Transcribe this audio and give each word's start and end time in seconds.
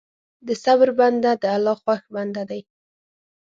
د 0.47 0.49
صبر 0.63 0.89
بنده 0.99 1.31
د 1.41 1.43
الله 1.55 1.75
خوښ 1.81 2.01
بنده 2.15 2.43
دی. 2.49 2.61